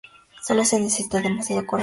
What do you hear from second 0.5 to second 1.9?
se necesita demasiado corazón.